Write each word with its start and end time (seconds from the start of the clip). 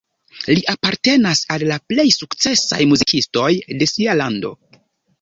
Li 0.51 0.63
apartenas 0.71 1.43
al 1.57 1.67
la 1.73 1.77
plej 1.93 2.07
sukcesaj 2.17 2.83
muzikistoj 2.95 3.55
de 3.81 3.93
sia 3.97 4.21
lando. 4.25 4.57